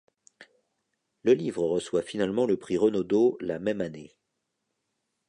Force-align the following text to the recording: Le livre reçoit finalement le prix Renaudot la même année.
Le 1.21 1.33
livre 1.33 1.61
reçoit 1.63 2.01
finalement 2.01 2.47
le 2.47 2.57
prix 2.57 2.75
Renaudot 2.75 3.37
la 3.39 3.59
même 3.59 3.81
année. 3.81 4.15